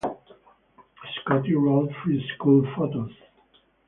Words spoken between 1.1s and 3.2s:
Scottie Road Free School photos.